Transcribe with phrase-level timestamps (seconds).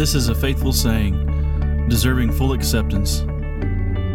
[0.00, 3.18] This is a faithful saying, deserving full acceptance,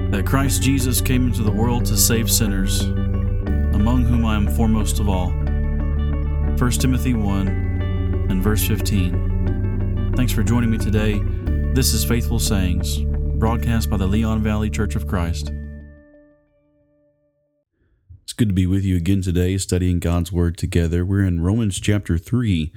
[0.09, 4.99] that Christ Jesus came into the world to save sinners, among whom I am foremost
[4.99, 5.29] of all.
[5.29, 7.47] 1 Timothy 1
[8.31, 10.13] and verse 15.
[10.15, 11.21] Thanks for joining me today.
[11.75, 13.01] This is Faithful Sayings,
[13.37, 15.51] broadcast by the Leon Valley Church of Christ.
[18.37, 21.05] Good to be with you again today, studying God's Word together.
[21.05, 22.69] We're in Romans chapter 3.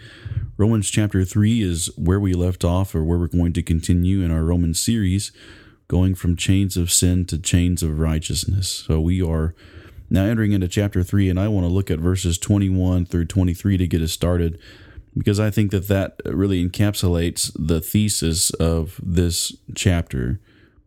[0.57, 4.31] Romans chapter 3 is where we left off, or where we're going to continue in
[4.31, 5.33] our Roman series,
[5.89, 8.69] going from chains of sin to chains of righteousness.
[8.87, 9.57] So we are
[10.09, 13.79] now entering into chapter 3, and I want to look at verses 21 through 23
[13.79, 14.61] to get us started,
[15.17, 20.39] because I think that that really encapsulates the thesis of this chapter.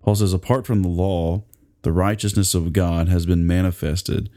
[0.02, 1.44] Paul says, Apart from the law,
[1.82, 4.30] the righteousness of God has been manifested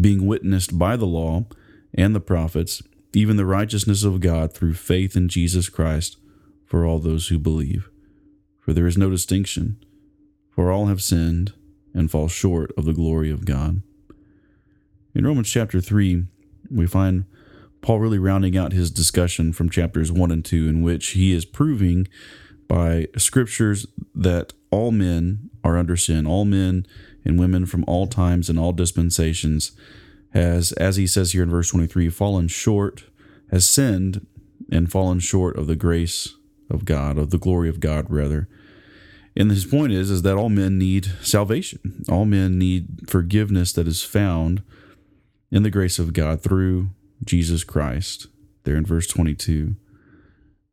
[0.00, 1.44] being witnessed by the law
[1.94, 6.16] and the prophets, even the righteousness of God through faith in Jesus Christ
[6.64, 7.88] for all those who believe.
[8.60, 9.76] For there is no distinction,
[10.50, 11.52] for all have sinned
[11.92, 13.82] and fall short of the glory of God.
[15.14, 16.24] In Romans chapter 3,
[16.70, 17.24] we find
[17.82, 21.44] Paul really rounding out his discussion from chapters 1 and 2, in which he is
[21.44, 22.08] proving
[22.66, 26.86] by scriptures that all men are under sin, all men
[27.24, 29.72] and women from all times and all dispensations
[30.32, 33.04] has, as he says here in verse 23, fallen short,
[33.50, 34.26] has sinned
[34.70, 36.34] and fallen short of the grace
[36.70, 38.48] of God, of the glory of God, rather.
[39.36, 42.04] And his point is, is that all men need salvation.
[42.08, 44.62] All men need forgiveness that is found
[45.50, 46.90] in the grace of God through
[47.24, 48.26] Jesus Christ,
[48.64, 49.76] there in verse 22.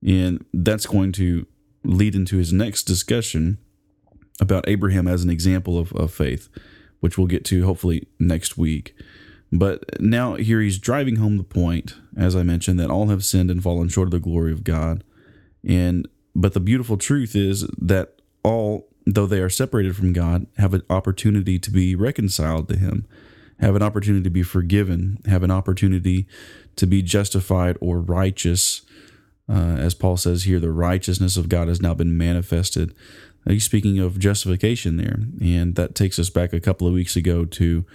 [0.05, 1.45] And that's going to
[1.83, 3.57] lead into his next discussion
[4.41, 6.49] about Abraham as an example of, of faith,
[6.99, 8.93] which we'll get to hopefully next week.
[9.51, 13.51] But now here he's driving home the point, as I mentioned, that all have sinned
[13.51, 15.03] and fallen short of the glory of God.
[15.65, 20.73] And but the beautiful truth is that all, though they are separated from God, have
[20.73, 23.05] an opportunity to be reconciled to Him,
[23.59, 26.27] have an opportunity to be forgiven, have an opportunity
[26.77, 28.81] to be justified or righteous.
[29.49, 32.95] Uh, as Paul says here, the righteousness of God has now been manifested.
[33.45, 37.45] He's speaking of justification there, and that takes us back a couple of weeks ago
[37.45, 37.85] to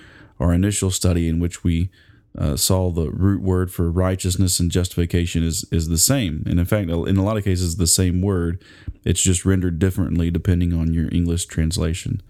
[0.40, 1.88] our initial study in which we
[2.36, 6.66] uh, saw the root word for righteousness and justification is is the same, and in
[6.66, 8.62] fact, in a lot of cases, the same word.
[9.04, 12.20] It's just rendered differently depending on your English translation.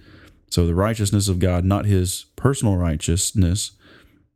[0.51, 3.73] So the righteousness of God, not His personal righteousness,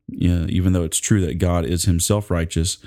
[0.09, 2.79] you know, even though it's true that God is Himself righteous,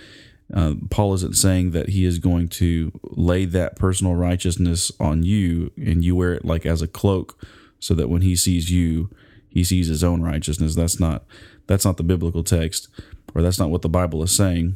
[0.54, 5.72] uh, Paul isn't saying that he is going to lay that personal righteousness on you
[5.78, 7.44] and you wear it like as a cloak
[7.80, 9.10] so that when he sees you,
[9.50, 10.76] he sees his own righteousness.
[10.76, 11.26] That's not
[11.66, 12.88] that's not the biblical text
[13.34, 14.76] or that's not what the Bible is saying.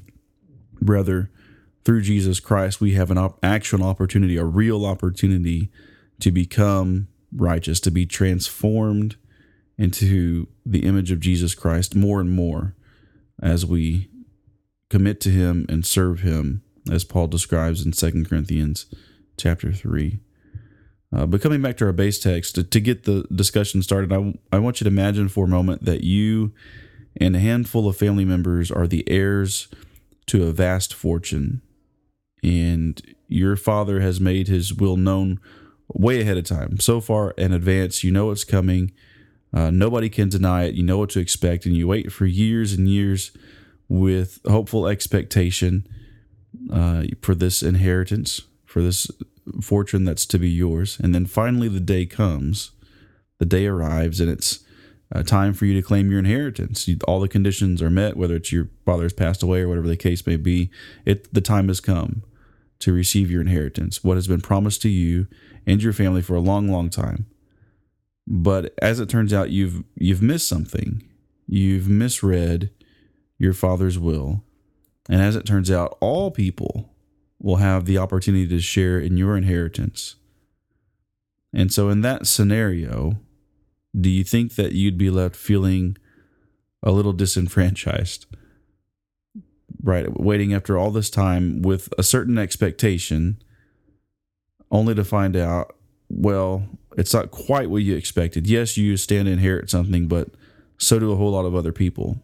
[0.82, 1.30] Rather,
[1.86, 5.70] through Jesus Christ, we have an op- actual opportunity, a real opportunity
[6.20, 9.16] to become righteous, to be transformed
[9.78, 12.76] into the image of Jesus Christ more and more
[13.42, 14.10] as we
[14.90, 16.62] commit to him and serve him
[16.92, 18.86] as paul describes in 2 corinthians
[19.38, 20.20] chapter 3
[21.16, 24.34] uh, but coming back to our base text to, to get the discussion started I,
[24.52, 26.54] I want you to imagine for a moment that you
[27.20, 29.68] and a handful of family members are the heirs
[30.28, 31.62] to a vast fortune.
[32.44, 35.40] And your father has made his will known
[35.94, 36.80] way ahead of time.
[36.80, 38.92] So far in advance you know it's coming.
[39.54, 40.76] Uh, nobody can deny it.
[40.76, 43.32] You know what to expect and you wait for years and years
[43.90, 45.88] with hopeful expectation
[46.72, 49.10] uh, for this inheritance, for this
[49.62, 51.00] fortune that's to be yours.
[51.02, 52.72] And then finally, the day comes,
[53.40, 54.60] the day arrives, and it's
[55.14, 56.88] uh, time for you to claim your inheritance.
[56.88, 59.88] You, all the conditions are met, whether it's your father has passed away or whatever
[59.88, 60.70] the case may be.
[61.06, 62.24] It the time has come
[62.80, 65.28] to receive your inheritance, what has been promised to you
[65.66, 67.26] and your family for a long, long time.
[68.28, 71.04] But as it turns out, you've you've missed something.
[71.48, 72.72] You've misread
[73.38, 74.44] your Father's will.
[75.10, 76.94] And as it turns out, all people
[77.40, 80.16] will have the opportunity to share in your inheritance.
[81.54, 83.20] And so, in that scenario,
[84.00, 85.98] do you think that you'd be left feeling
[86.84, 88.26] a little disenfranchised?
[89.82, 93.42] Right, waiting after all this time with a certain expectation,
[94.72, 95.76] only to find out,
[96.10, 96.68] well,
[96.98, 98.48] it's not quite what you expected.
[98.48, 100.30] Yes, you stand to inherit something, but
[100.78, 102.22] so do a whole lot of other people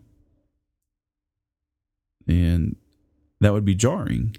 [2.27, 2.75] and
[3.39, 4.35] that would be jarring.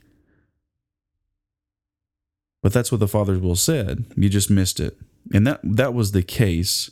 [2.62, 4.06] But that's what the Father's will said.
[4.16, 4.96] You just missed it.
[5.32, 6.90] And that that was the case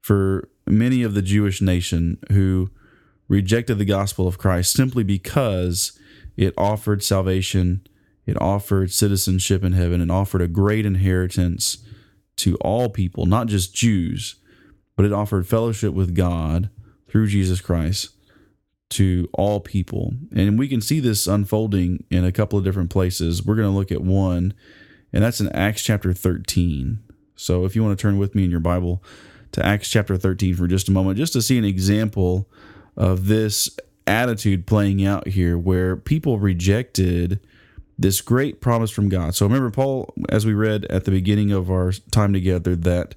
[0.00, 2.70] for many of the Jewish nation who
[3.28, 5.98] rejected the gospel of Christ simply because
[6.36, 7.86] it offered salvation
[8.26, 11.78] It offered citizenship in heaven and offered a great inheritance
[12.38, 14.34] to all people, not just Jews,
[14.96, 16.68] but it offered fellowship with God
[17.08, 18.10] through Jesus Christ
[18.90, 20.14] to all people.
[20.34, 23.44] And we can see this unfolding in a couple of different places.
[23.44, 24.54] We're going to look at one,
[25.12, 27.00] and that's in Acts chapter 13.
[27.34, 29.02] So if you want to turn with me in your Bible
[29.52, 32.48] to Acts chapter 13 for just a moment, just to see an example
[32.96, 33.70] of this
[34.06, 37.40] attitude playing out here where people rejected
[37.98, 39.34] this great promise from God.
[39.34, 43.14] So remember, Paul, as we read at the beginning of our time together, that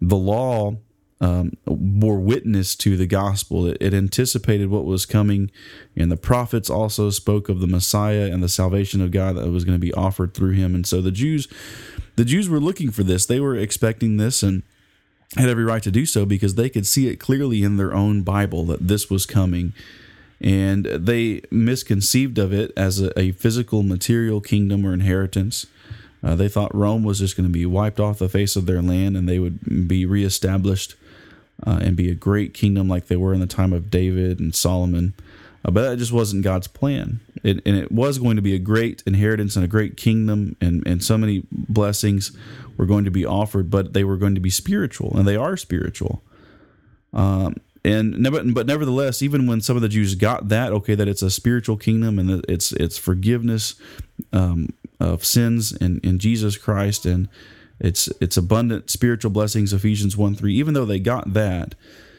[0.00, 0.76] the law
[1.20, 3.66] um, bore witness to the gospel.
[3.66, 5.50] It, it, anticipated what was coming,
[5.94, 9.64] and the prophets also spoke of the Messiah and the salvation of God that was
[9.64, 10.74] going to be offered through him.
[10.74, 11.46] And so the Jews,
[12.16, 13.26] the Jews were looking for this.
[13.26, 14.62] They were expecting this, and
[15.36, 18.22] had every right to do so because they could see it clearly in their own
[18.22, 19.72] Bible that this was coming.
[20.40, 25.66] And they misconceived of it as a, a physical, material kingdom or inheritance.
[26.22, 28.82] Uh, they thought Rome was just going to be wiped off the face of their
[28.82, 30.96] land and they would be reestablished
[31.66, 34.54] uh, and be a great kingdom like they were in the time of David and
[34.54, 35.14] Solomon.
[35.64, 37.20] Uh, but that just wasn't God's plan.
[37.42, 40.86] It, and it was going to be a great inheritance and a great kingdom, and,
[40.86, 42.36] and so many blessings
[42.76, 45.56] were going to be offered, but they were going to be spiritual, and they are
[45.56, 46.22] spiritual.
[47.12, 48.22] Um, and
[48.54, 51.76] but, nevertheless, even when some of the Jews got that, okay, that it's a spiritual
[51.76, 53.74] kingdom and it's it's forgiveness
[54.32, 57.28] um, of sins in, in Jesus Christ and
[57.80, 60.54] it's it's abundant spiritual blessings, Ephesians 1 3.
[60.54, 61.74] Even though they got that,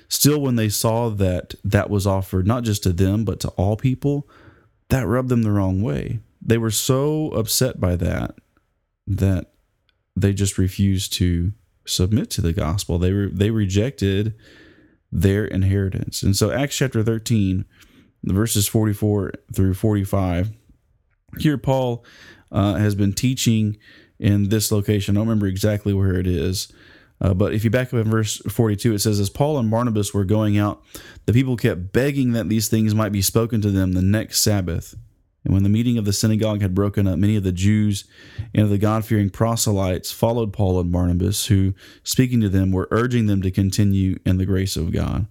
[0.10, 3.78] still when they saw that that was offered not just to them, but to all
[3.78, 4.28] people,
[4.90, 6.20] that rubbed them the wrong way.
[6.42, 8.36] They were so upset by that
[9.06, 9.52] that
[10.16, 11.54] they just refused to
[11.86, 12.98] submit to the gospel.
[12.98, 14.34] They they rejected
[15.12, 16.24] their inheritance.
[16.24, 17.66] And so Acts chapter 13,
[18.24, 20.52] the verses 44 through 45,
[21.38, 22.06] here Paul
[22.52, 23.78] uh, has been teaching
[24.22, 25.18] in this location.
[25.18, 26.72] I don't remember exactly where it is.
[27.20, 30.14] Uh, but if you back up in verse 42, it says, As Paul and Barnabas
[30.14, 30.82] were going out,
[31.26, 34.96] the people kept begging that these things might be spoken to them the next Sabbath.
[35.44, 38.06] And when the meeting of the synagogue had broken up, many of the Jews
[38.54, 42.88] and of the God fearing proselytes followed Paul and Barnabas, who, speaking to them, were
[42.92, 45.28] urging them to continue in the grace of God.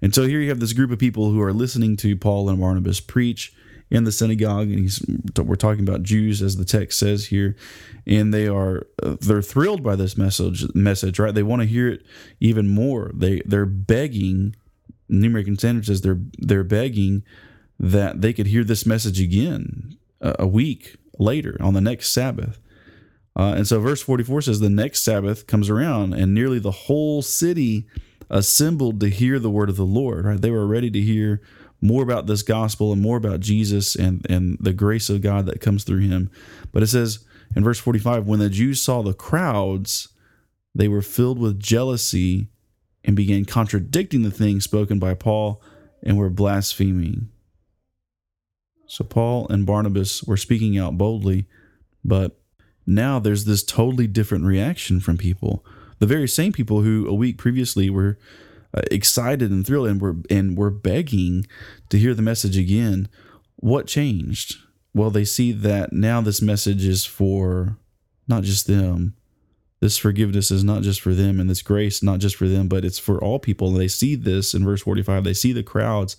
[0.00, 2.60] And so here you have this group of people who are listening to Paul and
[2.60, 3.52] Barnabas preach
[3.90, 5.04] in the synagogue, and he's
[5.36, 7.56] we're talking about Jews as the text says here,
[8.06, 11.34] and they are they're thrilled by this message message, right?
[11.34, 12.04] They want to hear it
[12.40, 13.10] even more.
[13.14, 14.56] They they're begging.
[15.08, 17.22] New American Standard says they're they're begging
[17.80, 22.60] that they could hear this message again a week later on the next Sabbath.
[23.36, 27.22] Uh, and so verse 44 says the next Sabbath comes around and nearly the whole
[27.22, 27.86] city
[28.28, 30.40] assembled to hear the word of the Lord, right?
[30.40, 31.40] They were ready to hear
[31.80, 35.60] more about this gospel and more about Jesus and, and the grace of God that
[35.60, 36.30] comes through him.
[36.72, 40.08] But it says in verse 45 when the Jews saw the crowds,
[40.74, 42.48] they were filled with jealousy
[43.04, 45.62] and began contradicting the things spoken by Paul
[46.02, 47.28] and were blaspheming.
[48.86, 51.46] So Paul and Barnabas were speaking out boldly,
[52.04, 52.40] but
[52.86, 55.64] now there's this totally different reaction from people.
[55.98, 58.18] The very same people who a week previously were
[58.74, 61.46] uh, excited and thrilled and were and were begging
[61.88, 63.08] to hear the message again.
[63.56, 64.56] What changed?
[64.94, 67.76] Well, they see that now this message is for
[68.26, 69.14] not just them.
[69.80, 72.84] This forgiveness is not just for them, and this grace not just for them, but
[72.84, 73.68] it's for all people.
[73.68, 75.22] And they see this in verse 45.
[75.22, 76.16] They see the crowds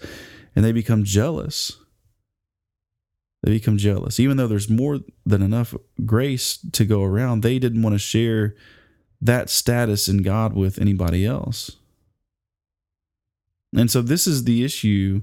[0.55, 1.77] and they become jealous.
[3.43, 4.19] They become jealous.
[4.19, 5.73] Even though there's more than enough
[6.05, 8.55] grace to go around, they didn't want to share
[9.21, 11.77] that status in God with anybody else.
[13.75, 15.21] And so this is the issue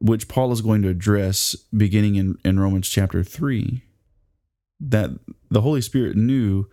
[0.00, 3.82] which Paul is going to address beginning in, in Romans chapter 3
[4.80, 5.10] that
[5.50, 6.66] the Holy Spirit knew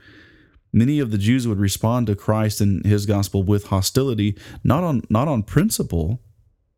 [0.72, 5.02] many of the Jews would respond to Christ and his gospel with hostility, not on
[5.10, 6.22] not on principle,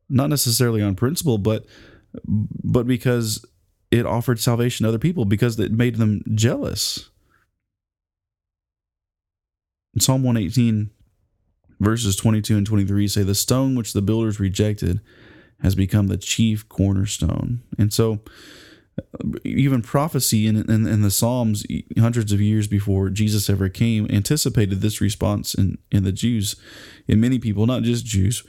[0.07, 1.65] not necessarily on principle, but
[2.63, 3.45] but because
[3.91, 7.09] it offered salvation to other people, because it made them jealous.
[9.93, 10.91] In Psalm 118,
[11.79, 15.01] verses 22 and 23 say, The stone which the builders rejected
[15.61, 17.61] has become the chief cornerstone.
[17.77, 18.19] And so,
[19.43, 21.65] even prophecy in, in, in, the Psalms,
[21.99, 26.55] hundreds of years before Jesus ever came, anticipated this response in, in the Jews,
[27.07, 28.43] in many people, not just Jews,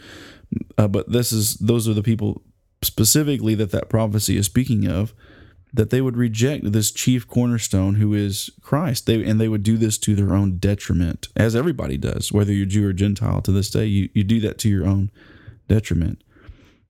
[0.79, 2.43] uh, but this is those are the people
[2.83, 5.13] specifically that that prophecy is speaking of
[5.79, 9.07] that they would reject this chief cornerstone who is Christ.
[9.07, 12.67] They and they would do this to their own detriment, as everybody does, whether you're
[12.67, 15.13] Jew or Gentile to this day, you, you do that to your own
[15.69, 16.25] detriment.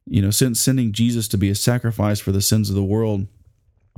[0.06, 3.26] You know, since sending Jesus to be a sacrifice for the sins of the world,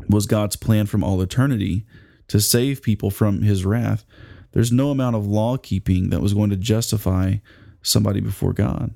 [0.09, 1.87] was God's plan from all eternity
[2.27, 4.05] to save people from his wrath.
[4.51, 7.37] There's no amount of law keeping that was going to justify
[7.81, 8.93] somebody before God.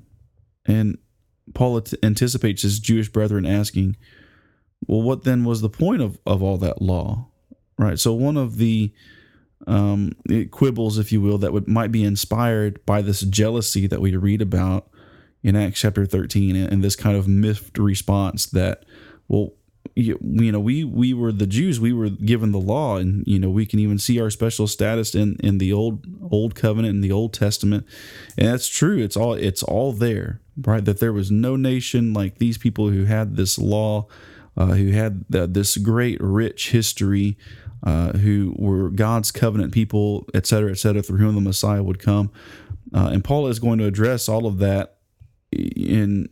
[0.65, 0.97] And
[1.53, 3.95] Paul anticipates his Jewish brethren asking,
[4.87, 7.27] well, what then was the point of, of all that law?
[7.77, 7.99] Right.
[7.99, 8.93] So one of the
[9.67, 10.13] um,
[10.51, 14.41] quibbles, if you will, that would might be inspired by this jealousy that we read
[14.41, 14.89] about
[15.43, 18.83] in Acts chapter 13 and this kind of miffed response that,
[19.27, 19.53] well,
[19.95, 23.39] you, you know, we we were the Jews, we were given the law, and you
[23.39, 27.01] know, we can even see our special status in in the old old covenant in
[27.01, 27.85] the Old Testament,
[28.37, 28.97] and that's true.
[28.97, 30.83] It's all it's all there, right?
[30.83, 34.07] That there was no nation like these people who had this law,
[34.57, 37.37] uh, who had the, this great rich history
[37.83, 41.99] uh, who were God's covenant people, et cetera, et cetera, through whom the Messiah would
[41.99, 42.31] come.
[42.93, 44.97] Uh, and Paul is going to address all of that
[45.51, 46.29] in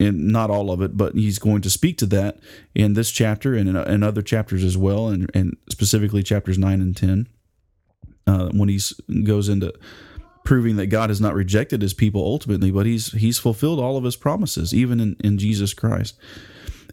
[0.00, 2.38] in not all of it, but he's going to speak to that
[2.74, 6.80] in this chapter and in, in other chapters as well, and, and specifically chapters nine
[6.80, 7.28] and ten,
[8.26, 8.80] uh, when he
[9.22, 9.72] goes into
[10.44, 14.04] proving that God has not rejected His people ultimately, but He's He's fulfilled all of
[14.04, 16.18] His promises, even in, in Jesus Christ.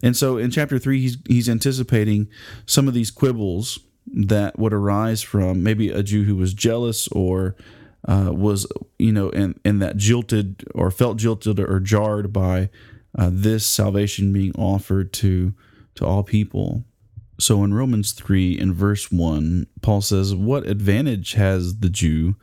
[0.02, 2.28] And so in chapter three, he's he's anticipating
[2.66, 7.56] some of these quibbles that would arise from maybe a Jew who was jealous or
[8.06, 8.66] uh, was
[8.98, 12.68] you know and and that jilted or felt jilted or jarred by
[13.16, 15.54] uh, this salvation being offered to
[15.94, 16.84] to all people.
[17.38, 22.36] So in Romans 3 in verse 1, Paul says, What advantage has the Jew,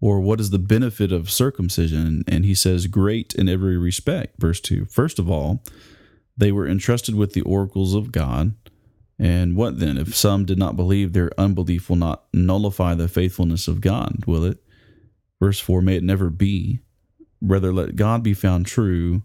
[0.00, 2.22] or what is the benefit of circumcision?
[2.28, 4.38] And he says, Great in every respect.
[4.38, 4.84] Verse 2.
[4.84, 5.64] First of all,
[6.38, 8.54] they were entrusted with the oracles of God.
[9.18, 9.98] And what then?
[9.98, 14.44] If some did not believe, their unbelief will not nullify the faithfulness of God, will
[14.44, 14.58] it?
[15.40, 16.78] Verse 4 May it never be.
[17.42, 19.22] Rather, let God be found true,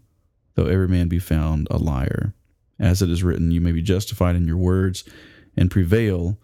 [0.55, 2.33] though every man be found a liar.
[2.79, 5.03] As it is written, you may be justified in your words
[5.55, 6.39] and prevail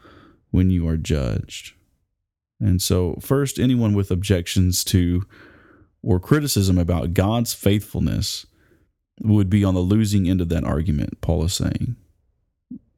[0.52, 1.74] when you are judged.
[2.60, 5.26] And so, first, anyone with objections to
[6.04, 8.46] or criticism about God's faithfulness
[9.22, 11.96] would be on the losing end of that argument, Paul is saying.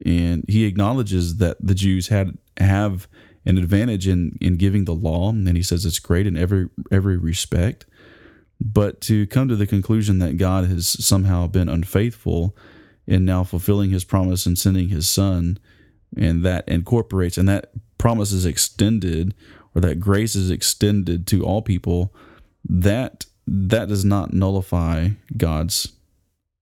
[0.06, 3.08] And he acknowledges that the Jews had have
[3.46, 7.18] an advantage in, in giving the law, and he says it's great in every every
[7.18, 7.86] respect.
[8.60, 12.56] But to come to the conclusion that God has somehow been unfaithful
[13.08, 15.58] in now fulfilling his promise and sending his son,
[16.16, 19.34] and that incorporates and that promise is extended
[19.74, 22.14] or that grace is extended to all people,
[22.68, 25.94] that that does not nullify God's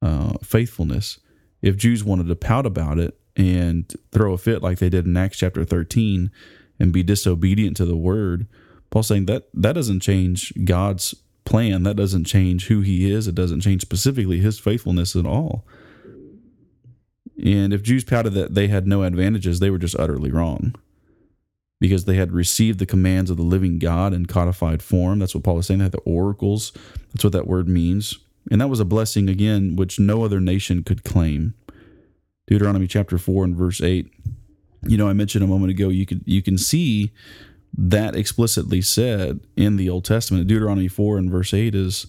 [0.02, 1.20] uh, faithfulness.
[1.62, 5.18] If Jews wanted to pout about it and throw a fit like they did in
[5.18, 6.32] Acts chapter 13
[6.80, 8.48] and be disobedient to the word,
[8.90, 11.14] Paul's saying that that doesn't change God's
[11.46, 11.84] plan.
[11.84, 13.28] That doesn't change who he is.
[13.28, 15.66] It doesn't change specifically his faithfulness at all.
[17.44, 20.76] And if Jews pouted that they had no advantages, they were just utterly wrong
[21.80, 25.20] because they had received the commands of the living God in codified form.
[25.20, 25.80] That's what Paul is saying.
[25.80, 26.74] They had the oracles.
[27.14, 28.20] That's what that word means.
[28.52, 31.54] And that was a blessing, again, which no other nation could claim.
[32.48, 34.12] Deuteronomy chapter 4 and verse 8.
[34.88, 37.12] You know, I mentioned a moment ago, you could you can see
[37.78, 40.48] that explicitly said in the Old Testament.
[40.48, 42.08] Deuteronomy 4 and verse 8 is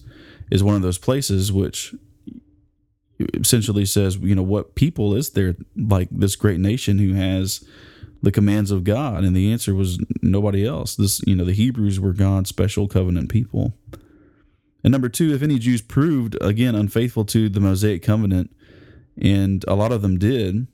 [0.49, 1.93] is one of those places which
[3.33, 7.63] essentially says, you know, what people is there like this great nation who has
[8.21, 9.23] the commands of God?
[9.23, 10.95] And the answer was nobody else.
[10.95, 13.73] This, you know, the Hebrews were God's special covenant people.
[14.83, 18.55] And number two, if any Jews proved, again, unfaithful to the Mosaic covenant,
[19.21, 20.67] and a lot of them did,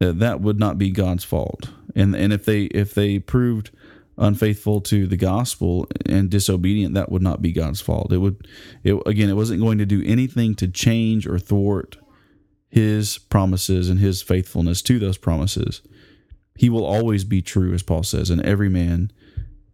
[0.00, 1.70] that would not be God's fault.
[1.94, 3.70] And and if they if they proved
[4.16, 8.12] unfaithful to the gospel and disobedient, that would not be God's fault.
[8.12, 8.46] It would
[8.84, 11.96] it again, it wasn't going to do anything to change or thwart
[12.68, 15.80] his promises and his faithfulness to those promises.
[16.54, 19.10] He will always be true, as Paul says, and every man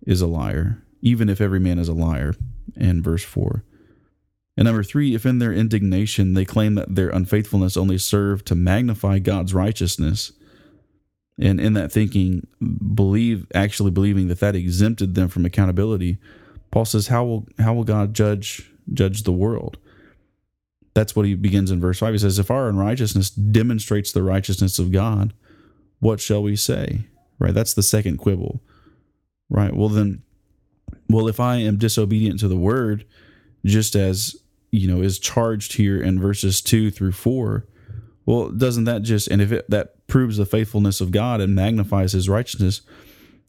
[0.07, 2.35] is a liar, even if every man is a liar
[2.75, 3.63] in verse 4.
[4.57, 8.55] And number three, if in their indignation they claim that their unfaithfulness only served to
[8.55, 10.33] magnify God's righteousness,
[11.39, 12.47] and in that thinking,
[12.95, 16.19] believe actually believing that that exempted them from accountability,
[16.71, 19.77] Paul says, "How will how will God judge judge the world?"
[20.95, 22.15] That's what he begins in verse five.
[22.15, 25.35] He says, "If our unrighteousness demonstrates the righteousness of God,
[25.99, 27.09] what shall we say?"
[27.41, 27.53] Right.
[27.53, 28.63] That's the second quibble.
[29.51, 29.75] Right.
[29.75, 30.23] Well, then
[31.09, 33.05] well, if I am disobedient to the word,
[33.65, 34.37] just as
[34.71, 37.67] you know is charged here in verses two through four,
[38.27, 42.13] well, doesn't that just and if it, that proves the faithfulness of God and magnifies
[42.13, 42.83] His righteousness,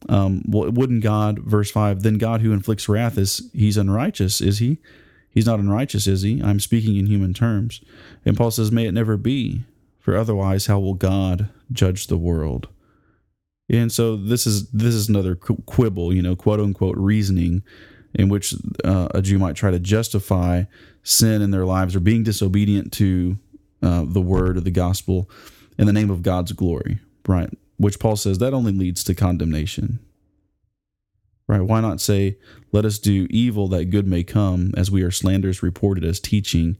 [0.08, 4.58] um, well, wouldn't God, verse five, then God who inflicts wrath is He's unrighteous, is
[4.58, 4.78] He?
[5.30, 6.40] He's not unrighteous, is He?
[6.42, 7.80] I'm speaking in human terms,
[8.24, 9.64] and Paul says, "May it never be."
[9.98, 12.68] For otherwise, how will God judge the world?
[13.68, 17.62] And so this is this is another quibble, you know, quote unquote reasoning,
[18.14, 18.54] in which
[18.84, 20.64] uh, a Jew might try to justify
[21.02, 23.38] sin in their lives or being disobedient to
[23.82, 25.28] uh, the word of the gospel
[25.78, 27.50] in the name of God's glory, right?
[27.76, 29.98] Which Paul says that only leads to condemnation.
[31.48, 31.60] Right?
[31.60, 32.38] Why not say,
[32.72, 36.76] let us do evil that good may come, as we are slanders reported as teaching,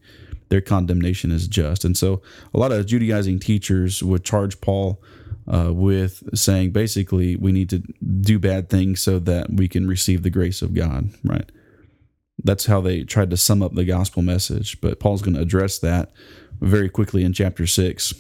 [0.49, 1.85] their condemnation is just.
[1.85, 2.21] And so
[2.53, 5.01] a lot of Judaizing teachers would charge Paul
[5.49, 7.79] uh, with saying basically we need to
[8.21, 11.51] do bad things so that we can receive the grace of God, right?
[12.43, 14.81] That's how they tried to sum up the gospel message.
[14.81, 16.13] But Paul's going to address that
[16.61, 18.15] very quickly in chapter 6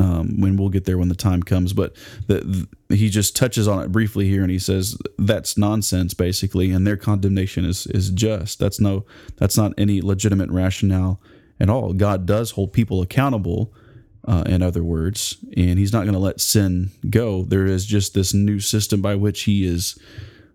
[0.00, 1.72] um, when we'll get there when the time comes.
[1.72, 1.94] But
[2.26, 6.70] the, the, he just touches on it briefly here, and he says that's nonsense, basically,
[6.70, 8.58] and their condemnation is is just.
[8.58, 9.04] That's no,
[9.36, 11.20] that's not any legitimate rationale
[11.60, 11.92] at all.
[11.92, 13.72] God does hold people accountable.
[14.24, 17.42] Uh, in other words, and he's not going to let sin go.
[17.42, 19.98] There is just this new system by which he is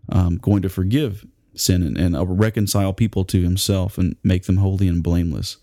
[0.09, 4.57] um, going to forgive sin and, and uh, reconcile people to himself and make them
[4.57, 5.57] holy and blameless.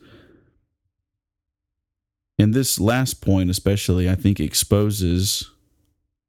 [2.38, 5.50] And this last point, especially, I think exposes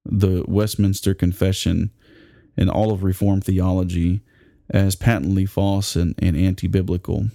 [0.05, 1.91] the Westminster Confession
[2.55, 4.21] and all of Reformed theology
[4.69, 7.29] as patently false and, and anti biblical.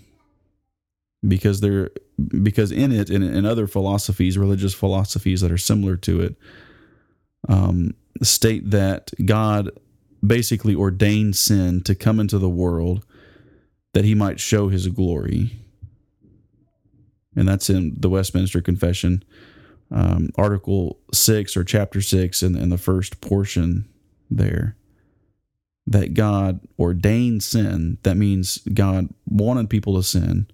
[1.27, 1.91] Because they're
[2.43, 6.37] because in it and in other philosophies, religious philosophies that are similar to it,
[7.49, 9.71] um, state that God
[10.25, 13.05] basically ordained sin to come into the world
[13.95, 15.59] that he might show his glory
[17.39, 19.23] and that's in the Westminster Confession,
[19.93, 23.89] um, Article 6 or Chapter 6 in, in the first portion
[24.29, 24.77] there.
[25.87, 27.99] That God ordained sin.
[28.03, 30.49] That means God wanted people to sin,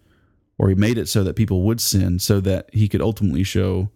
[0.58, 3.90] or He made it so that people would sin so that He could ultimately show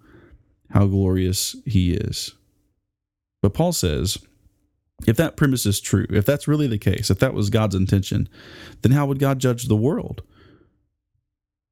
[0.71, 2.35] how glorious He is.
[3.43, 4.19] But Paul says,
[5.07, 8.29] if that premise is true, if that's really the case, if that was God's intention,
[8.83, 10.23] then how would God judge the world?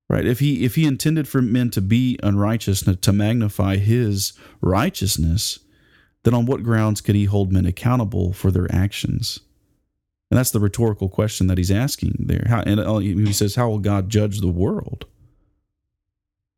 [0.09, 5.61] right if he if he intended for men to be unrighteous to magnify his righteousness
[6.22, 9.40] then on what grounds could he hold men accountable for their actions
[10.31, 12.47] and that's the rhetorical question that he's asking there.
[12.49, 15.07] How, and uh, he says how will god judge the world?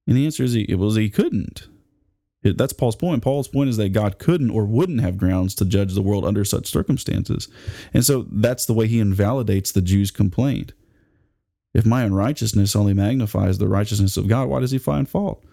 [0.06, 1.68] And the answer is he, it was he couldn't.
[2.42, 3.22] It, that's paul's point.
[3.22, 6.44] Paul's point is that god couldn't or wouldn't have grounds to judge the world under
[6.44, 7.48] such circumstances.
[7.92, 10.72] And so that's the way he invalidates the jews complaint.
[11.74, 15.44] If my unrighteousness only magnifies the righteousness of God, why does he find fault?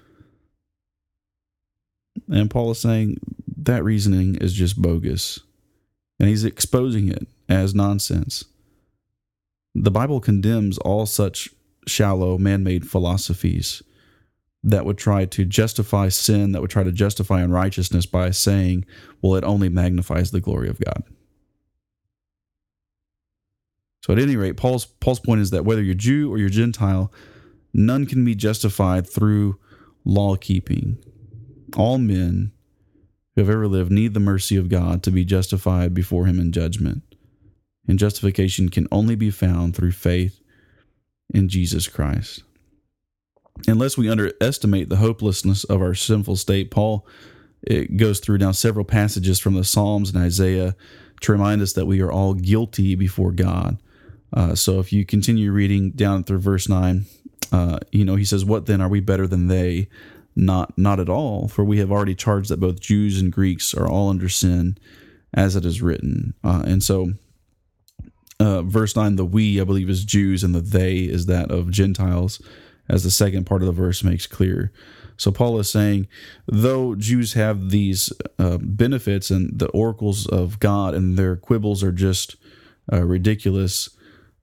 [2.29, 3.19] And Paul is saying
[3.57, 5.41] that reasoning is just bogus.
[6.17, 8.45] And he's exposing it as nonsense.
[9.73, 11.49] The Bible condemns all such
[11.87, 13.83] shallow man made philosophies
[14.63, 18.85] that would try to justify sin, that would try to justify unrighteousness by saying,
[19.21, 21.03] well, it only magnifies the glory of God.
[24.03, 27.11] So at any rate, Paul's Paul's point is that whether you're Jew or you're Gentile,
[27.73, 29.59] none can be justified through
[30.03, 30.97] law keeping.
[31.75, 32.51] All men
[33.35, 36.51] who have ever lived need the mercy of God to be justified before him in
[36.51, 37.14] judgment.
[37.87, 40.41] And justification can only be found through faith
[41.33, 42.43] in Jesus Christ.
[43.67, 47.07] Unless we underestimate the hopelessness of our sinful state, Paul
[47.61, 50.75] it goes through now several passages from the Psalms and Isaiah
[51.21, 53.79] to remind us that we are all guilty before God
[54.35, 57.05] uh, so if you continue reading down through verse 9,
[57.51, 59.87] uh, you know, he says, What then are we better than they?
[60.35, 63.87] Not, not at all, for we have already charged that both Jews and Greeks are
[63.87, 64.77] all under sin,
[65.33, 66.33] as it is written.
[66.43, 67.13] Uh, and so,
[68.39, 71.71] uh, verse 9, the we, I believe, is Jews, and the they is that of
[71.71, 72.41] Gentiles,
[72.89, 74.71] as the second part of the verse makes clear.
[75.17, 76.07] So Paul is saying,
[76.45, 81.91] though Jews have these uh, benefits and the oracles of God, and their quibbles are
[81.91, 82.35] just
[82.91, 83.89] uh, ridiculous,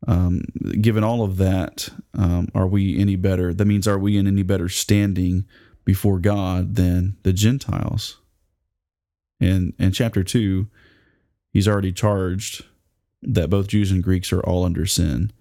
[0.07, 0.43] um,
[0.81, 3.53] given all of that, um, are we any better?
[3.53, 5.45] That means, are we in any better standing
[5.85, 8.19] before God than the Gentiles?
[9.39, 10.69] And in chapter 2,
[11.53, 12.65] he's already charged
[13.23, 15.33] that both Jews and Greeks are all under sin.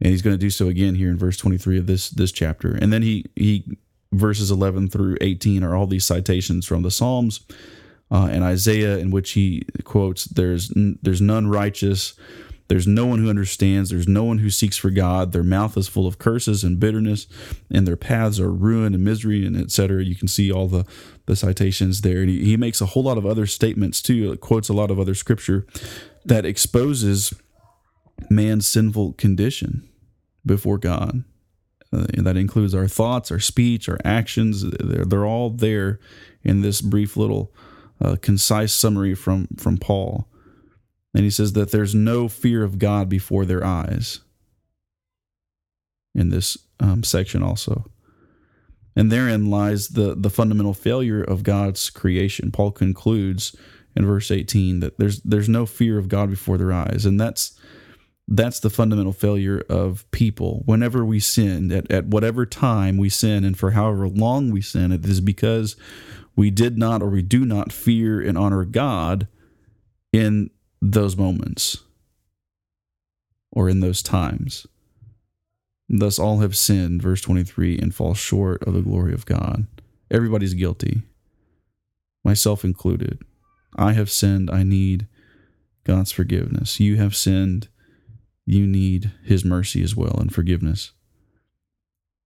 [0.00, 2.74] And he's going to do so again here in verse 23 of this this chapter.
[2.74, 3.76] And then he he
[4.12, 7.40] verses 11 through 18 are all these citations from the Psalms
[8.10, 12.14] uh, and Isaiah in which he quotes there's there's none righteous
[12.68, 13.90] there's no one who understands.
[13.90, 15.32] There's no one who seeks for God.
[15.32, 17.26] Their mouth is full of curses and bitterness,
[17.70, 20.02] and their paths are ruin and misery, and etc.
[20.02, 20.86] You can see all the,
[21.26, 22.20] the citations there.
[22.20, 24.98] And he, he makes a whole lot of other statements too, quotes a lot of
[24.98, 25.66] other scripture
[26.24, 27.34] that exposes
[28.30, 29.88] man's sinful condition
[30.44, 31.24] before God.
[31.92, 34.62] Uh, that includes our thoughts, our speech, our actions.
[34.62, 36.00] They're, they're all there
[36.42, 37.54] in this brief little
[38.00, 40.28] uh, concise summary from, from Paul.
[41.14, 44.20] And he says that there's no fear of God before their eyes
[46.14, 47.84] in this um, section also.
[48.96, 52.50] And therein lies the, the fundamental failure of God's creation.
[52.50, 53.56] Paul concludes
[53.96, 57.04] in verse 18 that there's there's no fear of God before their eyes.
[57.06, 57.58] And that's
[58.26, 60.62] that's the fundamental failure of people.
[60.64, 64.92] Whenever we sin, at, at whatever time we sin, and for however long we sin,
[64.92, 65.76] it is because
[66.34, 69.28] we did not or we do not fear and honor God
[70.12, 71.78] in those moments
[73.52, 74.66] or in those times.
[75.88, 79.66] Thus, all have sinned, verse 23, and fall short of the glory of God.
[80.10, 81.02] Everybody's guilty,
[82.24, 83.22] myself included.
[83.76, 84.50] I have sinned.
[84.50, 85.06] I need
[85.84, 86.80] God's forgiveness.
[86.80, 87.68] You have sinned
[88.46, 90.92] you need his mercy as well and forgiveness.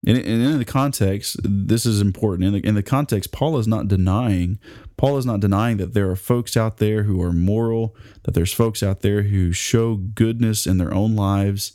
[0.05, 2.47] And, in the context, this is important.
[2.47, 4.59] In the, in the context, Paul is not denying.
[4.95, 7.95] Paul is not denying that there are folks out there who are moral.
[8.23, 11.73] That there's folks out there who show goodness in their own lives.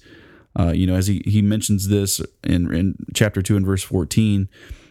[0.59, 4.49] Uh, you know, as he he mentions this in in chapter two and verse fourteen,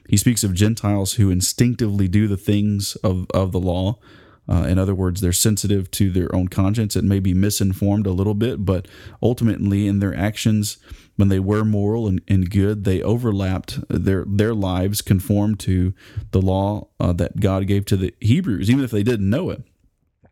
[0.08, 3.98] he speaks of Gentiles who instinctively do the things of of the law.
[4.48, 6.96] Uh, in other words, they're sensitive to their own conscience.
[6.96, 8.88] It may be misinformed a little bit, but
[9.22, 10.78] ultimately, in their actions,
[11.16, 15.94] when they were moral and, and good, they overlapped their their lives conformed to
[16.32, 19.64] the law uh, that God gave to the Hebrews, even if they didn't know it.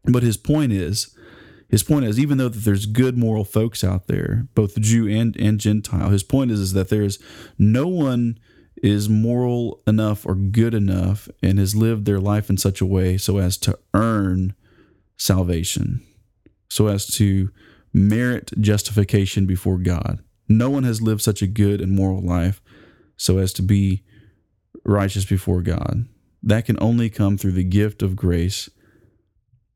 [0.06, 1.16] But his point is,
[1.70, 5.38] his point is, even though that there's good moral folks out there, both Jew and
[5.38, 7.18] and Gentile, his point is is that there is
[7.58, 8.38] no one
[8.78, 13.18] is moral enough or good enough and has lived their life in such a way
[13.18, 14.56] so as to earn
[15.18, 16.02] salvation,
[16.70, 17.52] so as to
[17.94, 20.20] merit justification before God.
[20.48, 22.62] No one has lived such a good and moral life
[23.18, 24.04] so as to be
[24.84, 26.08] righteous before God.
[26.42, 28.70] That can only come through the gift of grace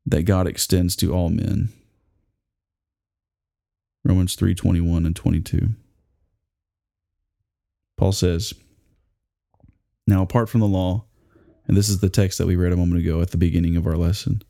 [0.04, 1.68] that God extends to all men.
[4.04, 5.70] Romans 3:21 and 22.
[7.96, 8.54] Paul says,
[10.06, 11.04] now, apart from the law,
[11.66, 13.86] and this is the text that we read a moment ago at the beginning of
[13.86, 14.42] our lesson,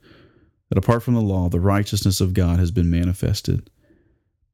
[0.68, 3.70] that apart from the law, the righteousness of God has been manifested,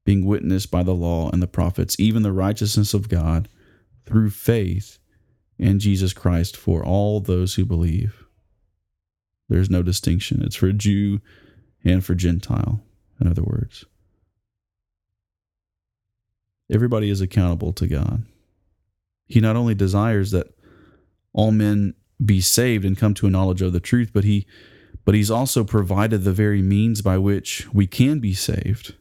[0.04, 3.48] being witnessed by the law and the prophets, even the righteousness of God
[4.06, 4.98] through faith
[5.58, 8.24] in Jesus Christ for all those who believe.
[9.48, 10.42] There's no distinction.
[10.42, 11.20] It's for Jew
[11.84, 12.80] and for Gentile,
[13.20, 13.84] in other words.
[16.70, 18.24] Everybody is accountable to God.
[19.26, 20.54] He not only desires that
[21.32, 24.46] all men be saved and come to a knowledge of the truth, but he
[25.04, 28.94] but he's also provided the very means by which we can be saved.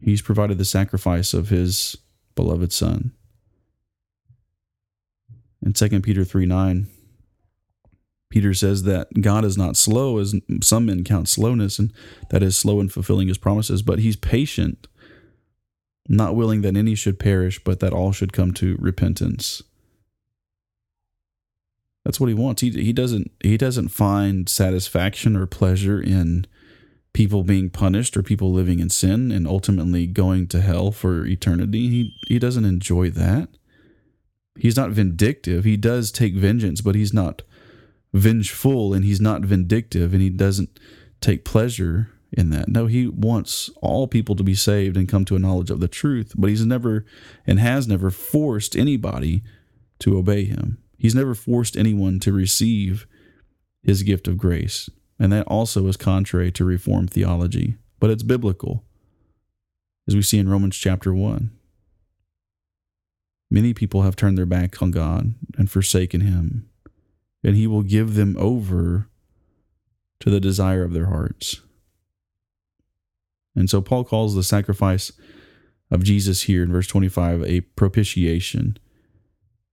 [0.00, 1.96] He's provided the sacrifice of his
[2.34, 3.12] beloved son.
[5.62, 6.86] In 2 Peter 3 9,
[8.30, 11.92] Peter says that God is not slow, as some men count slowness, and
[12.30, 14.86] that is slow in fulfilling his promises, but he's patient
[16.10, 19.62] not willing that any should perish, but that all should come to repentance.
[22.04, 22.62] That's what he wants.
[22.62, 26.46] He he doesn't he doesn't find satisfaction or pleasure in
[27.12, 31.88] people being punished or people living in sin and ultimately going to hell for eternity.
[31.88, 33.50] He he doesn't enjoy that.
[34.58, 35.64] He's not vindictive.
[35.64, 37.42] He does take vengeance, but he's not
[38.12, 40.80] vengeful and he's not vindictive and he doesn't
[41.20, 42.68] take pleasure in that.
[42.68, 45.88] No, he wants all people to be saved and come to a knowledge of the
[45.88, 47.04] truth, but he's never
[47.46, 49.42] and has never forced anybody
[50.00, 50.78] to obey him.
[50.96, 53.06] He's never forced anyone to receive
[53.82, 54.88] his gift of grace.
[55.18, 58.84] And that also is contrary to Reformed theology, but it's biblical,
[60.08, 61.50] as we see in Romans chapter 1.
[63.50, 66.68] Many people have turned their back on God and forsaken him,
[67.42, 69.08] and he will give them over
[70.20, 71.60] to the desire of their hearts.
[73.54, 75.12] And so Paul calls the sacrifice
[75.90, 78.78] of Jesus here in verse 25 a propitiation.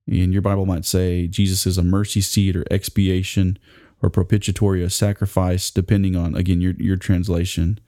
[0.07, 3.59] And your Bible might say Jesus is a mercy seat or expiation
[4.01, 7.79] or propitiatory, a sacrifice, depending on, again, your, your translation.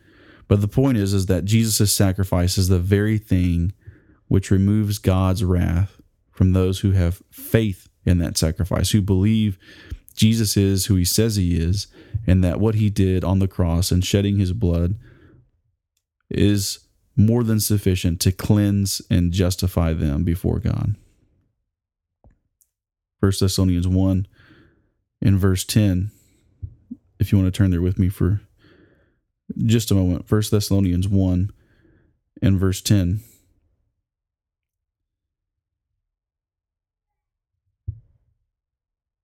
[0.47, 3.73] But the point is, is that Jesus' sacrifice is the very thing
[4.27, 9.57] which removes God's wrath from those who have faith in that sacrifice, who believe
[10.15, 11.87] Jesus is who he says he is,
[12.27, 14.95] and that what he did on the cross and shedding his blood
[16.29, 16.79] is
[17.15, 20.95] more than sufficient to cleanse and justify them before God.
[23.19, 24.27] 1 Thessalonians 1
[25.21, 26.11] in verse 10.
[27.19, 28.41] If you want to turn there with me for
[29.57, 31.51] just a moment, 1 Thessalonians 1
[32.41, 33.21] and verse 10.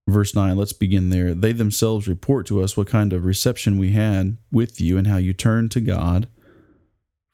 [0.08, 1.34] verse 9, let's begin there.
[1.34, 5.16] They themselves report to us what kind of reception we had with you and how
[5.16, 6.28] you turned to God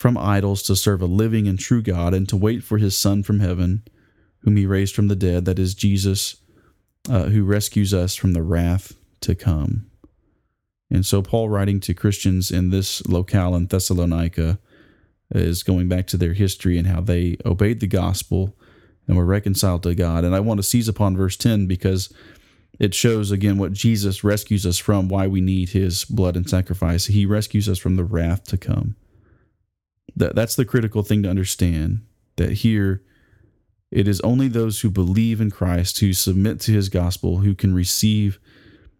[0.02, 3.22] from idols to serve a living and true God and to wait for his Son
[3.22, 3.84] from heaven,
[4.40, 6.38] whom he raised from the dead, that is Jesus,
[7.08, 9.86] uh, who rescues us from the wrath to come.
[10.90, 14.58] And so, Paul, writing to Christians in this locale in Thessalonica,
[15.30, 18.56] is going back to their history and how they obeyed the gospel
[19.06, 20.24] and were reconciled to God.
[20.24, 22.12] And I want to seize upon verse 10 because
[22.80, 27.06] it shows again what Jesus rescues us from, why we need his blood and sacrifice.
[27.06, 28.96] He rescues us from the wrath to come.
[30.16, 32.00] That, that's the critical thing to understand
[32.36, 33.02] that here
[33.90, 37.74] it is only those who believe in Christ, who submit to his gospel, who can
[37.74, 38.40] receive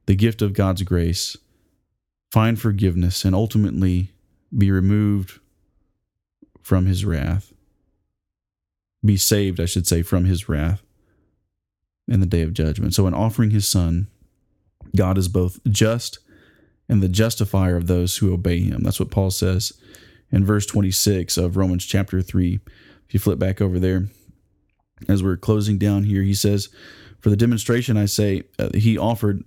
[0.07, 1.37] the gift of God's grace,
[2.31, 4.13] find forgiveness, and ultimately
[4.57, 5.41] be removed
[6.61, 7.53] from his wrath.
[9.05, 10.83] Be saved, I should say, from his wrath
[12.07, 12.95] in the day of judgment.
[12.95, 14.09] So, in offering his son,
[14.95, 16.19] God is both just
[16.89, 18.83] and the justifier of those who obey him.
[18.83, 19.73] That's what Paul says
[20.33, 22.59] in verse 26 of Romans chapter 3.
[23.07, 24.09] If you flip back over there,
[25.09, 26.71] as we're closing down here, he says,
[27.21, 29.45] For the demonstration, I say, uh, he offered,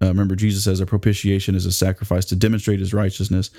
[0.00, 3.50] uh, remember, Jesus says a propitiation is a sacrifice to demonstrate his righteousness.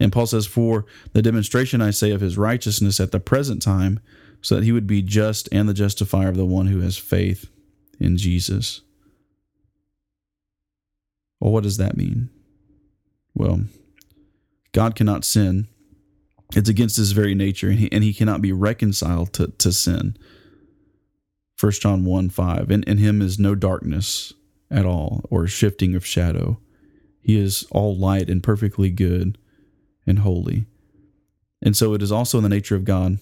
[0.00, 4.00] And Paul says, For the demonstration, I say, of his righteousness at the present time,
[4.40, 7.48] so that he would be just and the justifier of the one who has faith
[8.00, 8.80] in Jesus.
[11.38, 12.30] Well, what does that mean?
[13.34, 13.62] Well,
[14.72, 15.68] God cannot sin.
[16.54, 20.16] It's against his very nature, and he, and he cannot be reconciled to, to sin.
[21.58, 22.70] 1 John 1 5.
[22.70, 24.32] In, in him is no darkness
[24.70, 26.58] at all, or shifting of shadow.
[27.20, 29.38] He is all light and perfectly good
[30.06, 30.66] and holy.
[31.62, 33.18] And so it is also in the nature of God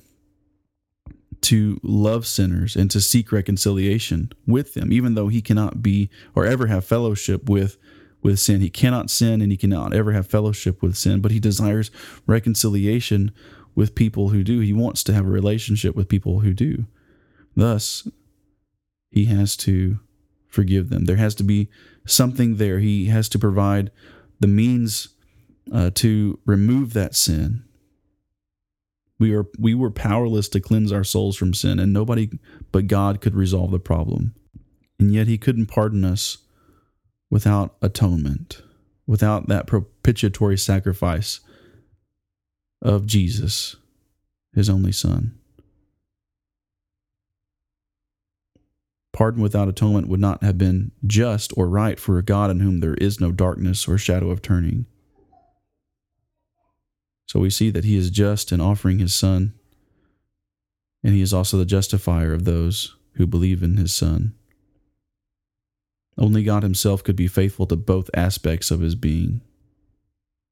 [1.42, 6.46] to love sinners and to seek reconciliation with them, even though he cannot be or
[6.46, 7.76] ever have fellowship with
[8.22, 8.60] with sin.
[8.60, 11.90] He cannot sin and he cannot ever have fellowship with sin, but he desires
[12.26, 13.32] reconciliation
[13.74, 14.60] with people who do.
[14.60, 16.86] He wants to have a relationship with people who do.
[17.56, 18.06] Thus,
[19.10, 20.00] he has to
[20.48, 21.04] forgive them.
[21.04, 21.68] There has to be
[22.06, 22.78] something there.
[22.78, 23.90] He has to provide
[24.40, 25.08] the means
[25.72, 27.64] uh, to remove that sin
[29.20, 32.30] we are we were powerless to cleanse our souls from sin, and nobody
[32.72, 34.34] but God could resolve the problem.
[34.98, 36.38] And yet he couldn't pardon us
[37.30, 38.62] without atonement,
[39.06, 41.40] without that propitiatory sacrifice
[42.82, 43.76] of Jesus,
[44.54, 45.36] his only son.
[49.12, 52.80] Pardon without atonement would not have been just or right for a God in whom
[52.80, 54.86] there is no darkness or shadow of turning.
[57.26, 59.54] So we see that he is just in offering his son,
[61.04, 64.34] and he is also the justifier of those who believe in his son.
[66.20, 69.40] Only God himself could be faithful to both aspects of his being.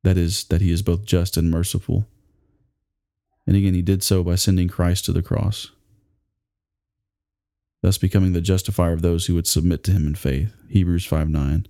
[0.03, 2.07] That is, that he is both just and merciful.
[3.47, 5.71] And again, he did so by sending Christ to the cross,
[7.83, 10.55] thus becoming the justifier of those who would submit to him in faith.
[10.71, 11.67] Hebrews 5 9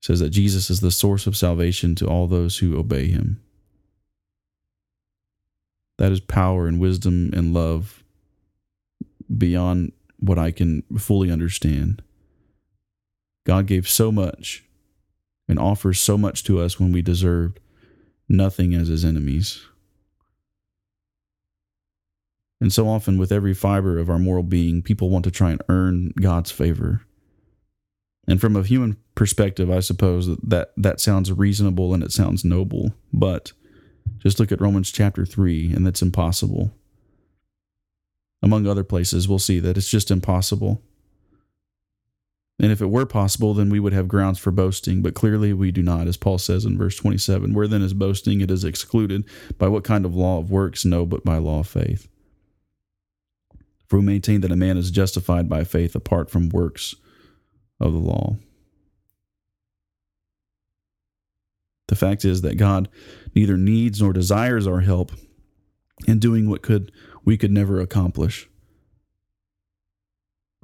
[0.00, 3.40] says that Jesus is the source of salvation to all those who obey him.
[5.98, 8.04] That is power and wisdom and love
[9.36, 12.02] beyond what I can fully understand.
[13.44, 14.64] God gave so much
[15.48, 17.60] and offers so much to us when we deserved
[18.28, 19.62] nothing as his enemies.
[22.60, 25.62] And so often, with every fiber of our moral being, people want to try and
[25.68, 27.02] earn God's favor.
[28.26, 32.44] And from a human perspective, I suppose that that, that sounds reasonable and it sounds
[32.44, 32.94] noble.
[33.12, 33.52] But
[34.18, 36.72] just look at Romans chapter 3, and that's impossible.
[38.42, 40.80] Among other places, we'll see that it's just impossible.
[42.60, 45.72] And if it were possible, then we would have grounds for boasting, but clearly we
[45.72, 47.52] do not, as Paul says in verse 27.
[47.52, 48.40] Where then is boasting?
[48.40, 49.24] It is excluded.
[49.58, 50.84] By what kind of law of works?
[50.84, 52.08] No, but by law of faith.
[53.88, 56.94] For we maintain that a man is justified by faith apart from works
[57.80, 58.36] of the law.
[61.88, 62.88] The fact is that God
[63.34, 65.12] neither needs nor desires our help
[66.06, 66.92] in doing what could
[67.24, 68.48] we could never accomplish.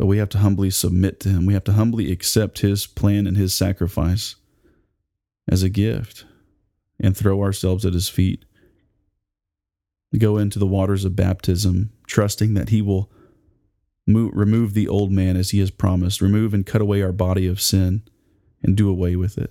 [0.01, 1.45] But we have to humbly submit to him.
[1.45, 4.37] We have to humbly accept his plan and his sacrifice
[5.47, 6.25] as a gift
[6.99, 8.47] and throw ourselves at his feet.
[10.19, 13.13] Go into the waters of baptism, trusting that he will
[14.07, 17.47] move, remove the old man as he has promised, remove and cut away our body
[17.47, 18.03] of sin
[18.63, 19.51] and do away with it.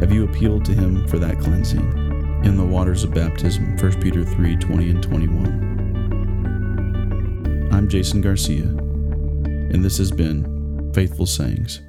[0.00, 3.78] Have you appealed to him for that cleansing in the waters of baptism?
[3.78, 5.73] 1 Peter 3 20 and 21.
[7.84, 11.82] I'm Jason Garcia, and this has been faithful sayings.